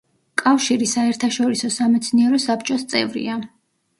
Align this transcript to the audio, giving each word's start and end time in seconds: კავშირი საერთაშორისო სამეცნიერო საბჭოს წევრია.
კავშირი 0.41 0.87
საერთაშორისო 0.91 1.69
სამეცნიერო 1.75 2.39
საბჭოს 2.47 2.87
წევრია. 2.95 3.37